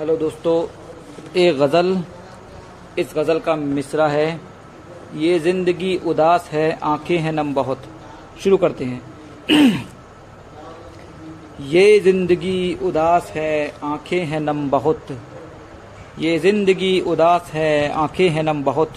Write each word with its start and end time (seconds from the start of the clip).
Hello 0.00 0.16
दोस्तों 0.16 0.66
एक 1.36 1.58
गज़ल, 1.58 2.04
इस 2.98 3.12
गज़ल 3.16 3.38
का 3.38 3.56
मिसरा 3.56 4.08
है। 4.08 4.40
ये 5.16 5.38
ज़िंदगी 5.38 5.96
उदास 5.96 6.48
है, 6.52 6.78
आँखें 6.82 7.18
हैं 7.18 7.32
नम 7.32 7.54
बहुत। 7.54 7.82
शुरू 8.44 8.56
करते 8.56 8.84
हैं। 8.84 9.02
ये 11.60 12.00
ज़िंदगी 12.00 12.78
उदास 12.82 13.32
है, 13.34 13.74
आँखें 13.84 14.24
हैं 14.24 14.40
नम 14.40 14.70
बहुत। 14.70 15.06
ये 16.18 16.38
ज़िंदगी 16.38 17.00
उदास 17.00 17.50
है, 17.54 17.88
आँखें 17.88 18.28
हैं 18.28 18.42
नम 18.42 18.64
बहुत। 18.64 18.92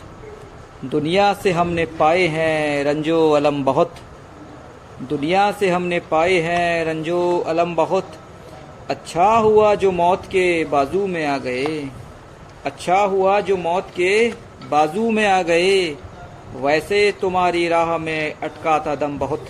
दुनिया 0.86 1.34
से 1.34 1.52
हमने 1.52 1.86
पाए 1.86 2.28
हैं 2.28 2.84
रंजो 2.84 3.32
अलम 3.32 3.64
बहुत। 3.64 3.96
दुनिया 5.10 5.52
से 5.52 5.70
हमने 5.70 6.00
पाए 6.00 6.40
हैं 6.40 6.86
रंजो 6.86 7.40
अलम 7.40 7.76
बहुत। 7.76 8.23
अच्छा 8.90 9.26
हुआ 9.26 9.76
जो 9.76 9.92
मौत 9.92 10.26
के 10.26 10.66
बाजू 10.66 11.08
में 11.08 11.26
आ 11.26 11.38
गए। 11.38 11.90
अच्छा 12.66 12.98
हुआ 13.00 13.40
जो 13.40 13.58
मौत 13.58 13.90
के 13.90 14.32
बाजू 14.72 15.12
में 15.12 15.26
आ 15.28 15.42
गए। 15.42 15.98
वैसे 16.56 17.14
तुम्हारी 17.22 17.68
राह 17.68 17.98
में 17.98 18.34
अटकाता 18.34 18.96
दम 18.96 19.18
बहुत। 19.20 19.46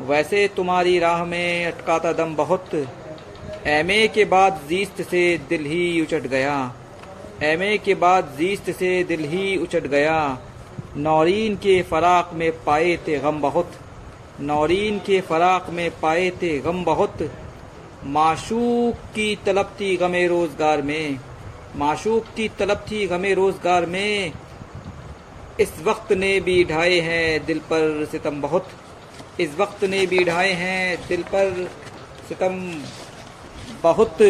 वैसे 0.00 0.48
तुम्हारी 0.56 0.98
राह 0.98 1.24
में 1.24 1.66
अटकाता 1.66 2.12
दम 2.12 2.34
बहुत। 2.36 2.74
एमए 3.66 4.08
के 4.08 4.24
बाद 4.24 4.60
जीस्त 4.68 5.02
से 5.02 5.40
दिल 5.48 5.64
ही 5.64 6.00
उचट 6.00 6.26
गया। 6.26 6.74
एमए 7.42 7.78
के 7.78 7.94
बाद 7.94 8.34
जीस्त 8.38 8.70
से 8.70 9.04
दिल 9.04 9.24
ही 9.24 9.56
उचट 9.56 9.86
गया। 9.86 10.38
नौरीन 10.96 11.56
के 11.56 11.82
फराक 11.82 12.30
में 12.34 12.50
पाए 12.64 12.96
थे 13.08 13.18
गम 13.18 13.40
बहुत। 13.40 13.72
नौरीन 14.40 14.98
के 14.98 15.20
फराक 15.20 15.70
में 15.70 15.90
पाए 16.00 16.30
थे 16.30 16.58
गम 16.58 16.84
बहुत। 16.84 17.30
माशूक 18.06 18.96
की 19.14 19.34
तलब 19.46 19.74
थी 19.80 19.96
गमे 19.96 20.26
रोज़गार 20.26 20.82
में। 20.82 21.18
माशूक 21.76 22.24
की 22.36 22.48
तलब 22.58 22.84
थी 22.90 23.06
गमे 23.06 23.32
रोज़गार 23.34 23.86
में। 23.86 24.32
इस 25.60 25.72
वक्त 25.84 26.12
ने 26.12 26.38
भी 26.40 26.62
ढाए 26.64 26.98
हैं 27.00 27.44
दिल 27.46 27.58
पर 27.70 28.04
सितम 28.12 28.40
बहुत। 28.40 28.68
इस 29.40 29.56
वक्त 29.58 29.84
ने 29.84 30.06
भी 30.06 30.24
ढाए 30.24 30.52
हैं 30.52 30.96
दिल 31.08 31.22
पर 31.24 31.68
सितम 32.28 32.60
बहुत। 33.82 34.22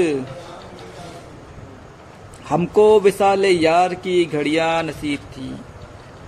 हमको 2.49 2.89
विशाल 3.01 3.45
यार 3.45 3.95
की 3.97 4.25
घड़िया 4.25 4.71
नसीब 4.83 5.21
थी। 5.33 5.55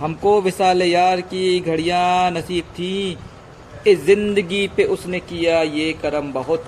हमको 0.00 0.40
विसाल 0.40 0.82
यार 0.82 1.20
की 1.30 1.60
घड़िया 1.60 2.30
नसीब 2.30 2.64
थी। 2.74 3.18
इस 3.86 4.04
ज़िंदगी 4.04 4.66
पे 4.68 4.84
उसने 4.86 5.20
किया 5.22 5.62
ये 5.62 5.92
करम 6.02 6.32
बहुत। 6.32 6.66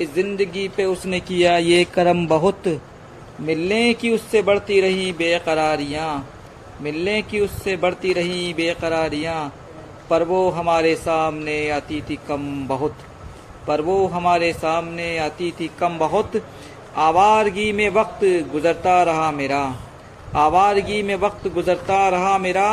इस 0.00 0.14
ज़िंदगी 0.14 0.68
पे 0.68 0.84
उसने 0.84 1.20
किया 1.20 1.56
ये 1.56 1.84
करम 1.84 2.26
बहुत। 2.26 2.68
मिलने 3.40 3.92
की 3.94 4.10
उससे 4.10 4.42
बढ़ती 4.42 4.80
रही 4.80 5.12
बेकरारियाँ। 5.12 6.28
मिलने 6.82 7.20
की 7.22 7.40
उससे 7.40 7.76
बढ़ती 7.76 8.12
रही 8.12 8.52
बेकरारियाँ। 8.54 9.52
पर 10.10 10.22
वो 10.22 10.48
हमारे 10.50 10.94
सामने 10.96 11.68
आती 11.70 12.00
थी 12.00 12.16
कम 12.28 12.66
बहुत। 12.68 12.96
पर 13.66 13.80
वो 13.80 14.06
हमारे 14.06 14.52
सामने 14.52 15.16
आती 15.18 15.50
थी 15.50 15.70
कम 15.80 15.98
बहुत। 15.98 16.42
आवारगी 16.96 17.70
में 17.72 17.88
वक्त 17.90 18.24
गुजरता 18.52 19.02
रहा 19.02 19.30
मेरा। 19.30 19.62
आवारगी 20.36 21.02
में 21.02 21.14
वक्त 21.16 21.48
गुजरता 21.48 22.08
रहा 22.08 22.36
मेरा। 22.38 22.68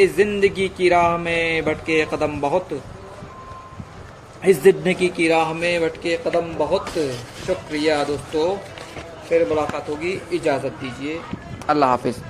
इस 0.00 0.16
ज़िंदगी 0.16 0.68
की 0.68 0.88
राह 0.88 1.16
में 1.16 1.64
भटके 1.64 2.04
कदम 2.04 2.40
बहुत। 2.40 2.68
इस 4.48 4.62
ज़िंदगी 4.62 5.08
की 5.08 5.26
राह 5.28 5.52
में 5.52 5.80
भटके 5.80 6.16
कदम 6.16 6.46
बहुत। 6.58 6.88
शुक्रिया 7.46 8.02
दोस्तों। 8.04 8.46
फिर 9.28 9.48
मुलाकात 9.48 9.88
होगी। 9.88 10.12
इजाज़त 10.32 10.78
दीजिए। 10.82 11.20
अल्लाह 11.68 11.90
हाफिज़। 11.90 12.20